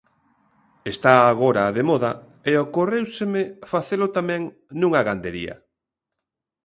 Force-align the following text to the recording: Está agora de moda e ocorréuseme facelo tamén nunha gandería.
Está 0.93 1.13
agora 1.31 1.65
de 1.77 1.83
moda 1.89 2.11
e 2.49 2.51
ocorréuseme 2.65 3.41
facelo 3.73 4.07
tamén 4.17 4.41
nunha 4.79 5.01
gandería. 5.07 5.55